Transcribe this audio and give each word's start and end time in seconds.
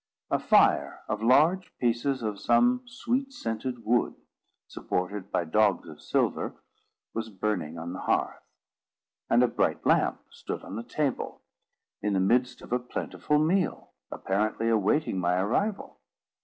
A 0.31 0.39
fire 0.39 1.03
of 1.07 1.21
large 1.21 1.77
pieces 1.77 2.23
of 2.23 2.39
some 2.39 2.81
sweet 2.87 3.31
scented 3.31 3.85
wood, 3.85 4.15
supported 4.67 5.31
by 5.31 5.45
dogs 5.45 5.87
of 5.87 6.01
silver, 6.01 6.55
was 7.13 7.29
burning 7.29 7.77
on 7.77 7.93
the 7.93 7.99
hearth, 7.99 8.41
and 9.29 9.43
a 9.43 9.47
bright 9.47 9.85
lamp 9.85 10.21
stood 10.31 10.63
on 10.63 10.79
a 10.79 10.83
table, 10.83 11.43
in 12.01 12.13
the 12.13 12.19
midst 12.19 12.63
of 12.63 12.71
a 12.73 12.79
plentiful 12.79 13.37
meal, 13.37 13.91
apparently 14.11 14.69
awaiting 14.69 15.19
my 15.19 15.35
arrival. 15.39 15.99